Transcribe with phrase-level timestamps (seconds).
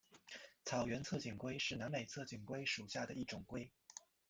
[0.65, 3.69] 草原侧颈龟是南美侧颈龟属下的一种龟。